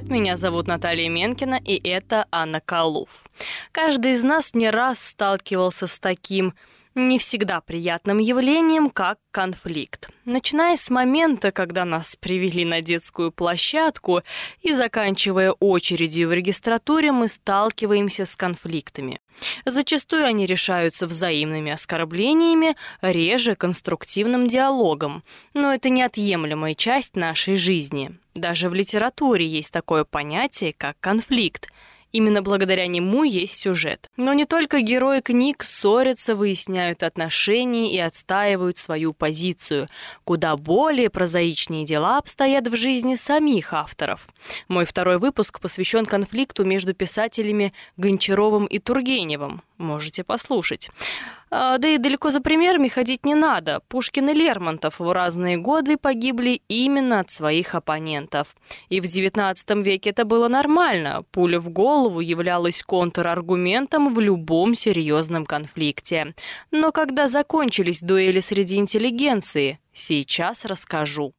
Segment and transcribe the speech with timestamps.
[0.00, 0.10] привет!
[0.10, 3.08] Меня зовут Наталья Менкина, и это Анна Калуф.
[3.72, 6.54] Каждый из нас не раз сталкивался с таким
[6.96, 10.10] не всегда приятным явлением, как конфликт.
[10.24, 14.22] Начиная с момента, когда нас привели на детскую площадку
[14.60, 19.20] и заканчивая очередью в регистратуре, мы сталкиваемся с конфликтами.
[19.64, 25.22] Зачастую они решаются взаимными оскорблениями, реже конструктивным диалогом.
[25.54, 28.19] Но это неотъемлемая часть нашей жизни.
[28.34, 31.68] Даже в литературе есть такое понятие, как конфликт–
[32.12, 34.08] Именно благодаря нему есть сюжет.
[34.16, 39.86] Но не только герои книг ссорятся, выясняют отношения и отстаивают свою позицию.
[40.24, 44.26] Куда более прозаичнее дела обстоят в жизни самих авторов.
[44.66, 49.62] Мой второй выпуск посвящен конфликту между писателями Гончаровым и Тургеневым.
[49.78, 50.90] Можете послушать.
[51.50, 53.80] А, да и далеко за примерами ходить не надо.
[53.88, 58.54] Пушкин и Лермонтов в разные годы погибли именно от своих оппонентов.
[58.88, 61.24] И в XIX веке это было нормально.
[61.32, 66.34] Пуля в голову являлась контраргументом в любом серьезном конфликте.
[66.70, 71.32] Но когда закончились дуэли среди интеллигенции, сейчас расскажу.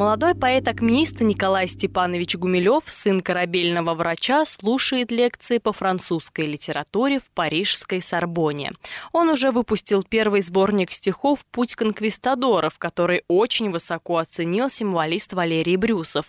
[0.00, 8.00] Молодой поэт-акмеист Николай Степанович Гумилев, сын корабельного врача, слушает лекции по французской литературе в парижской
[8.00, 8.72] Сорбоне.
[9.12, 16.24] Он уже выпустил первый сборник стихов «Путь конквистадоров», который очень высоко оценил символист Валерий Брюсов.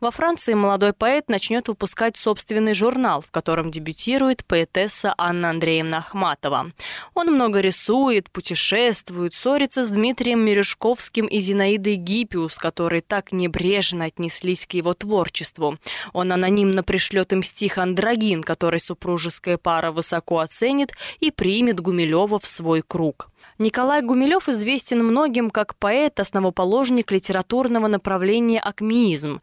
[0.00, 6.70] Во Франции молодой поэт начнет выпускать собственный журнал, в котором дебютирует поэтесса Анна Андреевна Ахматова.
[7.14, 14.04] Он много рисует, путешествует, ссорится с Дмитрием Мережковским и Зинаидой Гиппиус, которые так так небрежно
[14.04, 15.78] отнеслись к его творчеству.
[16.12, 22.46] Он анонимно пришлет им стих «Андрогин», который супружеская пара высоко оценит и примет Гумилева в
[22.46, 23.30] свой круг.
[23.56, 29.40] Николай Гумилев известен многим как поэт, основоположник литературного направления акмеизм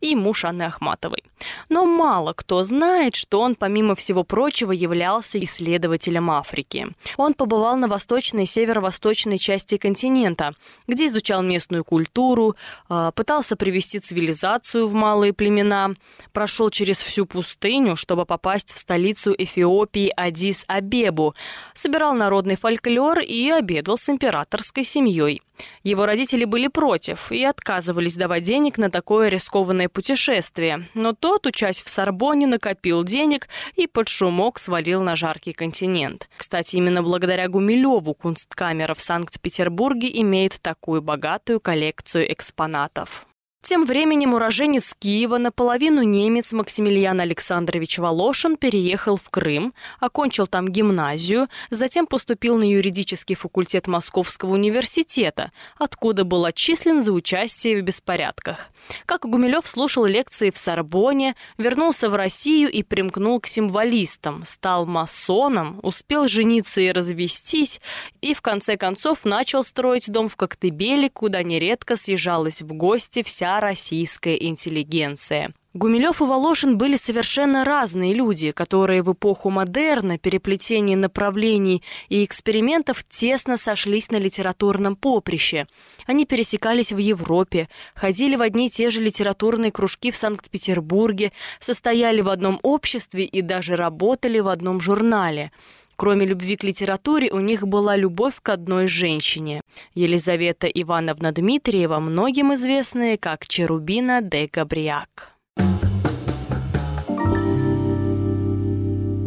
[0.00, 1.24] и муж Анны Ахматовой.
[1.68, 6.88] Но мало кто знает, что он, помимо всего прочего, являлся исследователем Африки.
[7.16, 10.52] Он побывал на восточной и северо-восточной части континента,
[10.86, 12.56] где изучал местную культуру,
[12.88, 15.94] а, пытался привести цивилизацию в малые племена,
[16.32, 21.34] прошел через всю пустыню, чтобы попасть в столицу Эфиопии Адис-Абебу,
[21.74, 25.42] собирал народный фольклор и обедал с императорской семьей.
[25.82, 30.88] Его родители были против и отказывались давать денег на такое рискованное путешествие.
[30.94, 36.28] Но тот, учась в Сорбоне, накопил денег и под шумок свалил на жаркий континент.
[36.36, 43.26] Кстати, именно благодаря Гумилеву Кунсткамера в Санкт-Петербурге имеет такую богатую коллекцию экспонатов.
[43.66, 51.48] Тем временем уроженец Киева, наполовину немец Максимилиан Александрович Волошин переехал в Крым, окончил там гимназию,
[51.70, 55.50] затем поступил на юридический факультет Московского университета,
[55.80, 58.68] откуда был отчислен за участие в беспорядках.
[59.04, 65.80] Как Гумилев слушал лекции в Сорбоне, вернулся в Россию и примкнул к символистам, стал масоном,
[65.82, 67.80] успел жениться и развестись,
[68.20, 73.55] и в конце концов начал строить дом в Коктебеле, куда нередко съезжалась в гости вся
[73.60, 75.52] российская интеллигенция.
[75.76, 83.04] Гумилев и Волошин были совершенно разные люди, которые в эпоху модерна, переплетения направлений и экспериментов
[83.06, 85.66] тесно сошлись на литературном поприще.
[86.06, 92.22] Они пересекались в Европе, ходили в одни и те же литературные кружки в Санкт-Петербурге, состояли
[92.22, 95.52] в одном обществе и даже работали в одном журнале.
[95.96, 99.62] Кроме любви к литературе, у них была любовь к одной женщине.
[99.94, 105.36] Елизавета Ивановна Дмитриева, многим известная как Черубина де Габриак.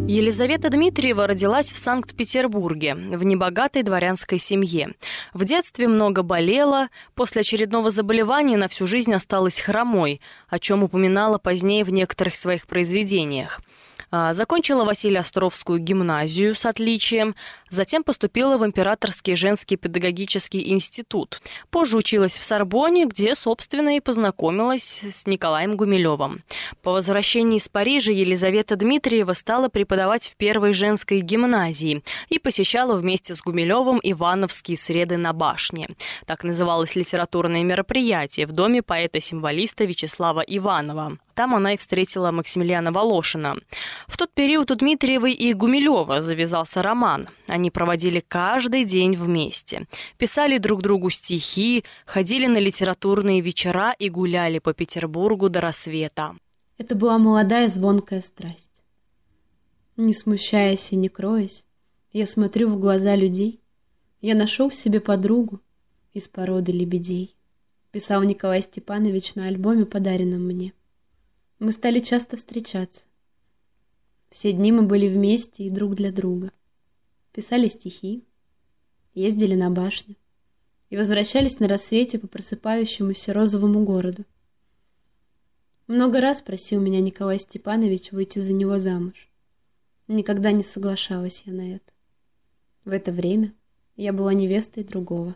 [0.10, 4.96] Елизавета Дмитриева родилась в Санкт-Петербурге, в небогатой дворянской семье.
[5.36, 11.38] В детстве много болела, после очередного заболевания на всю жизнь осталась хромой, о чем упоминала
[11.38, 13.62] позднее в некоторых своих произведениях.
[14.12, 17.36] А, закончила Василия Островскую гимназию с отличием,
[17.70, 21.42] затем поступила в Императорский женский педагогический институт.
[21.70, 26.40] Позже училась в Сорбоне, где, собственно, и познакомилась с Николаем Гумилевым.
[26.82, 33.36] По возвращении из Парижа Елизавета Дмитриева стала преподавать в первой женской гимназии и посещала вместе
[33.36, 35.88] с Гумилевым Ивановские среды на башне.
[36.26, 41.18] Так называлось литературное мероприятие в доме поэта-символиста Вячеслава Иванова.
[41.40, 43.56] Там она и встретила Максимилиана Волошина.
[44.08, 47.30] В тот период у Дмитриевой и Гумилева завязался роман.
[47.48, 49.88] Они проводили каждый день вместе.
[50.18, 56.36] Писали друг другу стихи, ходили на литературные вечера и гуляли по Петербургу до рассвета.
[56.78, 58.84] Это была молодая звонкая страсть.
[59.96, 61.64] Не смущаясь и не кроясь,
[62.12, 63.62] я смотрю в глаза людей.
[64.20, 65.62] Я нашел себе подругу
[66.12, 67.34] из породы лебедей.
[67.92, 70.74] писал Николай Степанович на альбоме, подаренном мне.
[71.60, 73.02] Мы стали часто встречаться.
[74.30, 76.54] Все дни мы были вместе и друг для друга.
[77.34, 78.24] Писали стихи,
[79.14, 80.16] ездили на башню
[80.90, 84.24] и возвращались на рассвете по просыпающемуся розовому городу.
[85.88, 89.30] Много раз просил меня Николай Степанович выйти за него замуж.
[90.08, 91.92] Никогда не соглашалась я на это.
[92.86, 93.54] В это время
[93.98, 95.36] я была невестой другого.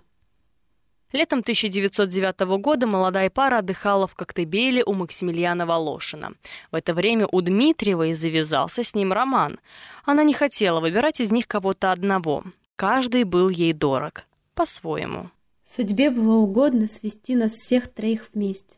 [1.13, 6.33] Летом 1909 года молодая пара отдыхала в Коктебеле у Максимилиана Волошина.
[6.71, 9.59] В это время у Дмитриевой завязался с ним роман.
[10.05, 12.43] Она не хотела выбирать из них кого-то одного.
[12.75, 14.23] Каждый был ей дорог.
[14.55, 15.29] По-своему.
[15.65, 18.77] Судьбе было угодно свести нас всех троих вместе.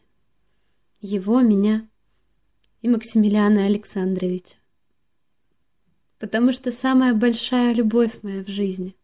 [0.99, 1.87] Его, меня
[2.81, 4.55] и Максимилиана Александровича.
[6.19, 8.95] Потому что самая большая любовь моя в жизни,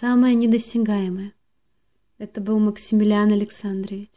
[0.00, 1.32] самая недосягаемая,
[2.18, 4.10] это был Максимилиан Александрович.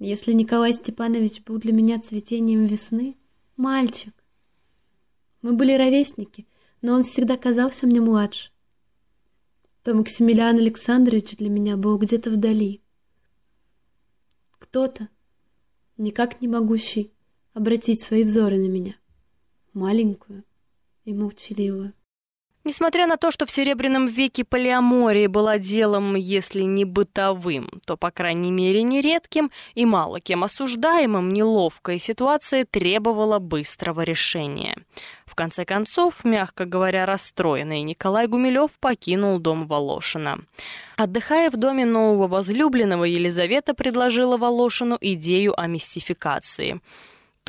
[0.00, 3.16] Если Николай Степанович был для меня цветением весны,
[3.56, 4.12] мальчик.
[5.40, 6.46] Мы были ровесники,
[6.82, 8.50] но он всегда казался мне младше.
[9.84, 12.82] То Максимилиан Александрович для меня был где-то вдали.
[14.58, 15.08] Кто-то,
[15.96, 17.12] никак не могущий
[17.54, 18.96] обратить свои взоры на меня,
[19.72, 20.44] маленькую
[21.04, 21.94] и молчаливую.
[22.68, 28.10] Несмотря на то, что в Серебряном веке полиамория была делом, если не бытовым, то, по
[28.10, 34.76] крайней мере, нередким и мало кем осуждаемым, неловкая ситуация требовала быстрого решения.
[35.24, 40.38] В конце концов, мягко говоря, расстроенный, Николай Гумилев покинул дом Волошина.
[40.98, 46.82] Отдыхая в доме нового возлюбленного, Елизавета предложила Волошину идею о мистификации–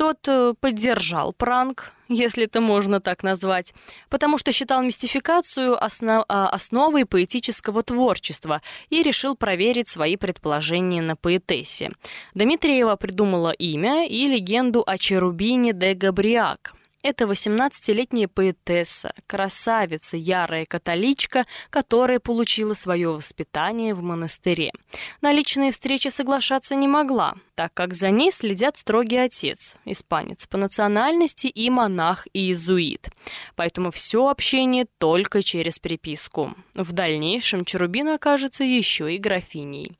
[0.00, 3.74] тот э, поддержал пранк, если это можно так назвать,
[4.08, 6.24] потому что считал мистификацию основ...
[6.26, 11.90] А, основой поэтического творчества и решил проверить свои предположения на поэтессе.
[12.32, 21.46] Дмитриева придумала имя и легенду о Черубине де Габриак– это 18-летняя поэтесса, красавица, ярая католичка,
[21.70, 24.72] которая получила свое воспитание в монастыре.
[25.20, 30.58] На личные встречи соглашаться не могла, так как за ней следят строгий отец, испанец по
[30.58, 33.08] национальности и монах и иезуит.
[33.56, 36.54] Поэтому все общение только через переписку.
[36.74, 39.96] В дальнейшем Черубина окажется еще и графиней.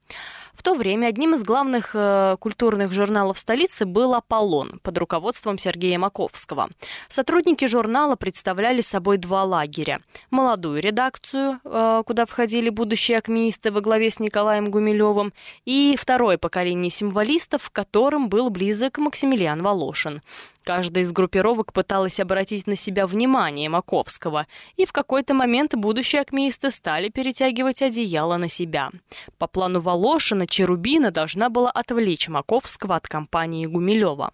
[0.61, 5.99] В то время одним из главных э, культурных журналов столицы был «Аполлон» под руководством Сергея
[5.99, 6.69] Маковского.
[7.09, 10.03] Сотрудники журнала представляли собой два лагеря.
[10.31, 15.33] Молодую редакцию, э, куда входили будущие акмеисты во главе с Николаем Гумилевым,
[15.65, 20.21] и второе поколение символистов, которым был близок Максимилиан Волошин.
[20.62, 24.47] Каждая из группировок пыталась обратить на себя внимание Маковского,
[24.77, 28.91] и в какой-то момент будущие акмеисты стали перетягивать одеяло на себя.
[29.39, 34.33] По плану Волошина Черубина должна была отвлечь Маковского от компании Гумилева.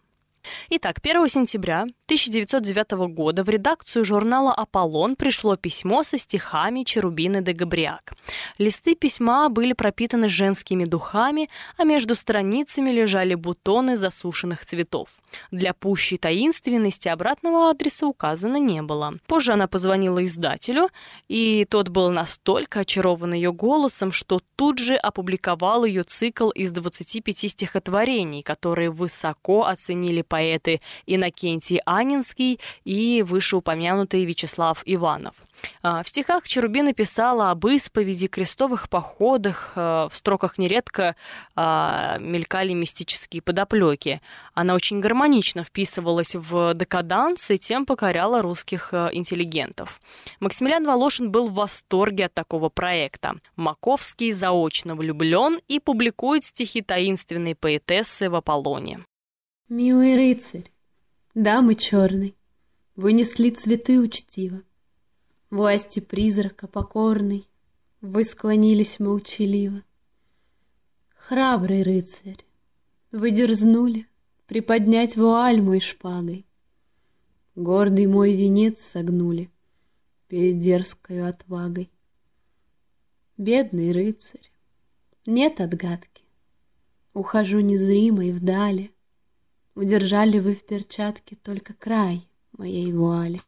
[0.71, 7.53] Итак, 1 сентября 1909 года в редакцию журнала «Аполлон» пришло письмо со стихами Черубины де
[7.53, 8.15] Габриак.
[8.59, 15.09] Листы письма были пропитаны женскими духами, а между страницами лежали бутоны засушенных цветов.
[15.51, 19.15] Для пущей таинственности обратного адреса указано не было.
[19.27, 20.89] Позже она позвонила издателю,
[21.29, 27.51] и тот был настолько очарован ее голосом, что тут же опубликовал ее цикл из 25
[27.51, 35.35] стихотворений, которые высоко оценили поэты Иннокентий Анинский и вышеупомянутый Вячеслав Иванов.
[35.83, 41.17] А, в стихах Черубина писала об исповеди, крестовых походах, а, в строках нередко
[41.55, 44.21] а, мелькали мистические подоплеки.
[44.55, 50.01] Она очень гармонично вписывалась в декаданс и тем покоряла русских интеллигентов.
[50.41, 53.37] Максимилиан Волошин был в восторге от такого проекта.
[53.57, 59.01] Маковский заочно влюблен и публикует стихи таинственной поэтессы в Аполлоне.
[59.69, 60.71] «Милый рыцарь,
[61.37, 62.35] дамы черный,
[62.97, 64.63] вынесли цветы учтиво,
[65.51, 67.47] Власти призрака покорный,
[68.01, 69.83] Вы склонились молчаливо.
[71.15, 72.43] Храбрый рыцарь,
[73.13, 74.09] вы дерзнули
[74.47, 76.47] Приподнять вуаль мой шпагой.
[77.55, 79.51] Гордый мой венец согнули
[80.29, 81.91] Перед дерзкою отвагой.
[83.37, 84.51] Бедный рыцарь,
[85.27, 86.25] нет отгадки.
[87.13, 88.96] Ухожу незримой вдали.
[89.77, 93.43] Удержали вы в перчатке только край моей вуали.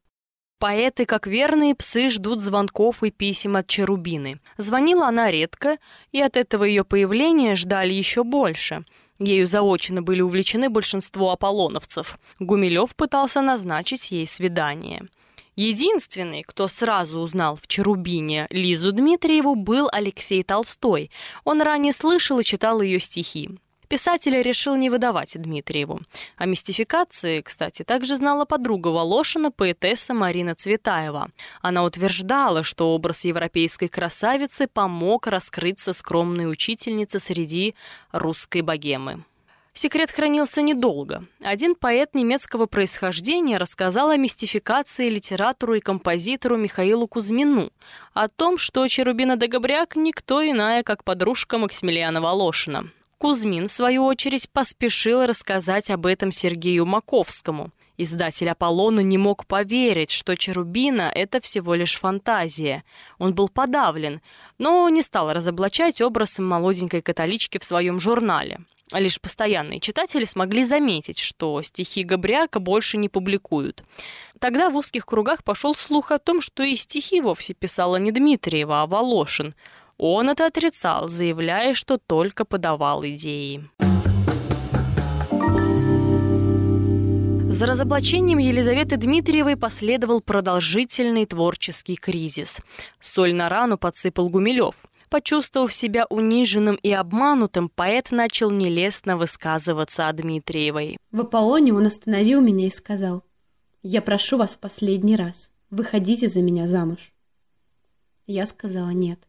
[0.61, 4.39] Поэты, как верные псы, ждут звонков и писем от Черубины.
[4.59, 5.79] Звонила она редко,
[6.13, 8.85] и от этого ее появления ждали еще больше.
[9.19, 12.19] Ею заочно были увлечены большинство аполлоновцев.
[12.39, 15.07] Гумилев пытался назначить ей свидание.
[15.57, 21.11] Единственный, кто сразу узнал в Черубине Лизу Дмитриеву, был Алексей Толстой.
[21.45, 23.59] Он ранее слышал и читал ее стихи.
[23.89, 26.01] Писателя решил не выдавать Дмитриеву.
[26.37, 31.31] О мистификации, кстати, также знала подруга Волошина, поэтесса Марина Цветаева.
[31.63, 37.75] Она утверждала, что образ европейской красавицы помог раскрыться скромной учительнице среди
[38.13, 39.25] русской богемы.
[39.73, 41.25] Секрет хранился недолго.
[41.41, 47.71] Один поэт немецкого происхождения рассказал о мистификации литератору и композитору Михаилу Кузьмину,
[48.13, 52.91] о том, что Черубина Дагобряк никто иная, как подружка Максимилиана Волошина.
[53.19, 57.71] Кузьмин, в свою очередь, поспешил рассказать об этом Сергею Маковскому.
[57.97, 62.85] Издатель «Аполлона» не мог поверить, что Черубина— это всего лишь фантазия.
[63.19, 64.21] Он был подавлен,
[64.59, 68.61] но не стал разоблачать образ молоденькой католички в своем журнале.
[68.93, 73.83] Лишь постоянные читатели смогли заметить, что стихи Габряка больше не публикуют.
[74.39, 78.83] Тогда в узких кругах пошел слух о том, что и стихи вовсе писала не Дмитриева,
[78.83, 79.55] а Волошин.
[79.99, 83.69] Он это отрицал, заявляя, что только подавал идеи.
[87.51, 92.61] За разоблачением Елизаветы Дмитриевой последовал продолжительный творческий кризис.
[93.01, 100.13] Соль на рану подсыпал Гумилев– Почувствовав себя униженным и обманутым, поэт начал нелестно высказываться о
[100.13, 100.99] Дмитриевой.
[101.11, 103.25] В Аполлоне он остановил меня и сказал,
[103.83, 107.13] «Я прошу вас в последний раз, выходите за меня замуж».
[108.27, 109.28] Я сказала «нет».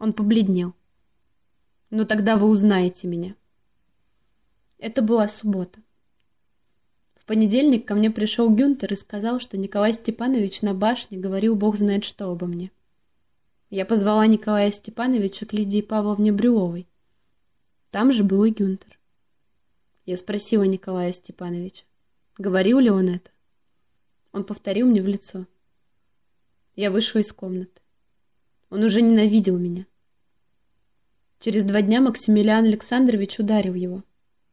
[0.00, 0.74] Он побледнел.
[1.90, 3.36] «Но тогда вы узнаете меня».
[4.78, 5.78] Это была суббота.
[7.16, 11.76] В понедельник ко мне пришел Гюнтер и сказал, что Николай Степанович на башне говорил бог
[11.76, 12.72] знает что обо мне.
[13.68, 16.88] Я позвала Николая Степановича к Лидии Павловне Брюловой.
[17.90, 18.98] Там же был и Гюнтер.
[20.06, 21.84] Я спросила Николая Степановича,
[22.38, 23.30] говорил ли он это.
[24.32, 25.46] Он повторил мне в лицо.
[26.74, 27.82] Я вышла из комнаты.
[28.70, 29.84] Он уже ненавидел меня.
[31.42, 34.04] Через два дня Максимилиан Александрович ударил его.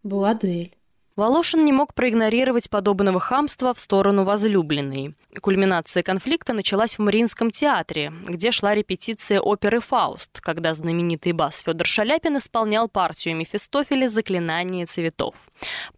[0.03, 0.76] Была дуэль.
[1.17, 5.15] Волошин не мог проигнорировать подобного хамства в сторону возлюбленной.
[5.41, 11.87] Кульминация конфликта началась в Мариинском театре, где шла репетиция оперы «Фауст», когда знаменитый бас Федор
[11.87, 15.33] Шаляпин исполнял партию Мефистофеля «Заклинание цветов».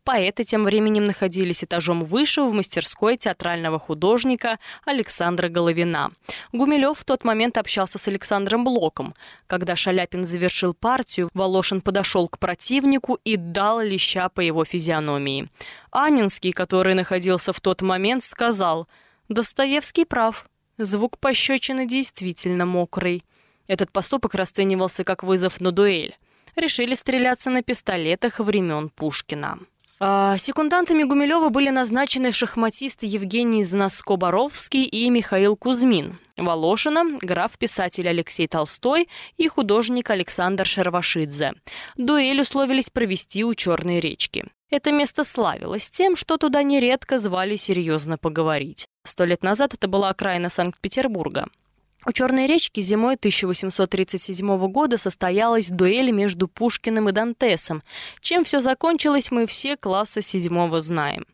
[0.06, 6.12] Поэты тем временем находились этажом выше в мастерской театрального художника Александра Головина.
[6.54, 9.14] Гумилев в тот момент общался с Александром Блоком.
[9.48, 15.48] Когда Шаляпин завершил партию, Волошин подошел к противнику и дал леща по его физиономии экономии.
[15.92, 18.88] Анинский, который находился в тот момент, сказал
[19.30, 20.46] «Достоевский прав.
[20.78, 23.24] Звук пощечины действительно мокрый».
[23.68, 26.18] Этот поступок расценивался как вызов на дуэль.
[26.56, 29.60] Решили стреляться на пистолетах времен Пушкина.
[30.02, 36.18] А секундантами Гумилева были назначены шахматисты Евгений Знаско-Боровский и Михаил Кузьмин.
[36.38, 41.54] Волошина, граф-писатель Алексей Толстой и художник Александр Шервашидзе.
[41.98, 44.46] Дуэль условились провести у Черной речки.
[44.70, 48.88] Это место славилось тем, что туда нередко звали серьезно поговорить.
[49.04, 51.50] Сто лет назад это была окраина Санкт-Петербурга.
[52.06, 57.84] У Черной речки зимой 1837 года состоялась дуэль между Пушкиным и Дантесом.
[58.22, 61.26] Чем все закончилось, мы все класса седьмого знаем.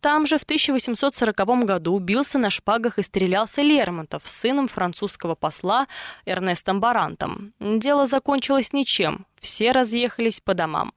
[0.00, 5.88] Там же в 1840 году бился на шпагах и стрелялся Лермонтов сыном французского посла
[6.24, 7.52] Эрнестом Барантом.
[7.60, 10.92] Дело закончилось ничем, все разъехались по домам.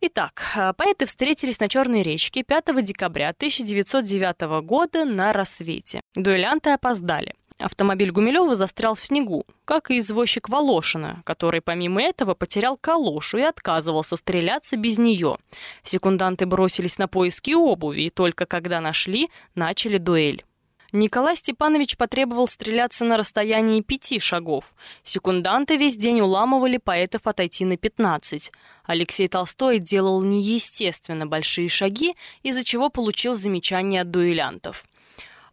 [0.00, 6.00] Итак, э, поэты встретились на Черной речке 5 декабря 1909 года на рассвете.
[6.14, 7.34] Дуэлянты опоздали.
[7.58, 13.42] Автомобиль Гумилева застрял в снегу, как и извозчик Волошина, который помимо этого потерял калошу и
[13.42, 15.38] отказывался стреляться без нее.
[15.82, 20.44] Секунданты бросились на поиски обуви, и только когда нашли, начали дуэль.
[20.92, 24.74] Николай Степанович потребовал стреляться на расстоянии пяти шагов.
[25.02, 28.52] Секунданты весь день уламывали поэтов отойти на 15.
[28.84, 34.84] Алексей Толстой делал неестественно большие шаги, из-за чего получил замечание от дуэлянтов.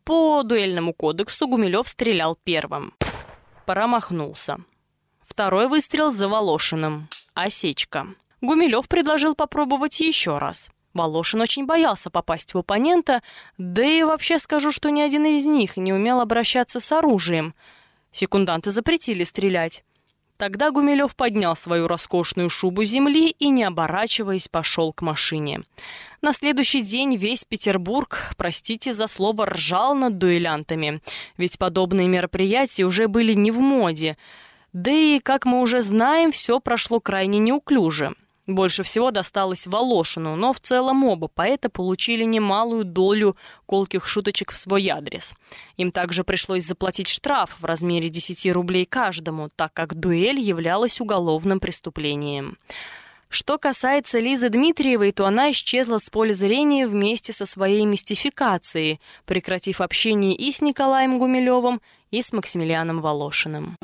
[0.03, 2.93] По дуэльному кодексу Гумилев стрелял первым.
[3.65, 4.57] Промахнулся.
[5.22, 7.07] Второй выстрел за Волошиным.
[7.33, 8.07] Осечка.
[8.41, 10.69] Гумилев предложил попробовать еще раз.
[10.93, 13.24] Волошин очень боялся попасть в оппонента,
[13.57, 17.55] да и вообще скажу, что ни один из них не умел обращаться с оружием.
[18.12, 19.83] Секунданты запретили стрелять.
[20.38, 25.62] Тогда Гумилев поднял свою роскошную шубу земли и, не оборачиваясь, пошел к машине.
[26.24, 31.01] На следующий день весь Петербург, простите за слово, ржал над дуэлянтами,
[31.36, 34.15] ведь подобные мероприятия уже были не в моде.
[34.72, 38.13] Да и, как мы уже знаем, все прошло крайне неуклюже.
[38.48, 44.56] Больше всего досталось Волошину, но в целом оба поэта получили немалую долю колких шуточек в
[44.56, 45.34] свой адрес.
[45.75, 51.60] Им также пришлось заплатить штраф в размере 10 рублей каждому, так как дуэль являлась уголовным
[51.60, 52.58] преступлением.
[53.33, 59.81] Что касается Лизы Дмитриевой, то она исчезла с поля зрения вместе со своей мистификацией, прекратив
[59.81, 63.75] общение и с Николаем Гумилевым, и с Максимилианом Волошиным.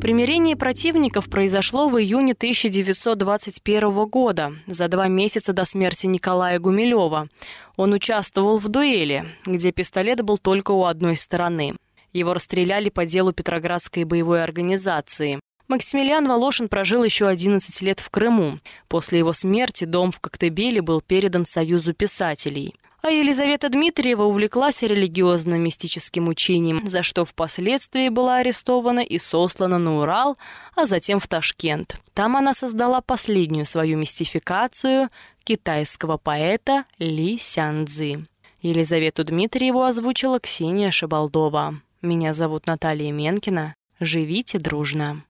[0.00, 7.28] Примирение противников произошло в июне 1921 года, за два месяца до смерти Николая Гумилева.
[7.76, 11.76] Он участвовал в дуэли, где пистолет был только у одной стороны.
[12.14, 15.40] Его расстреляли по делу Петроградской боевой организации.
[15.66, 18.60] Максимилиан Волошин прожил еще 11 лет в Крыму.
[18.88, 22.74] После его смерти дом в Коктебеле был передан Союзу писателей.
[23.02, 30.38] А Елизавета Дмитриева увлеклась религиозно-мистическим учением, за что впоследствии была арестована и сослана на Урал,
[30.74, 31.96] а затем в Ташкент.
[32.14, 35.10] Там она создала последнюю свою мистификацию
[35.44, 38.26] китайского поэта Ли Сянцзы.
[38.62, 41.82] Елизавету Дмитриеву озвучила Ксения Шабалдова.
[42.04, 43.76] Меня зовут Наталья Менкина.
[43.98, 45.24] Живите дружно.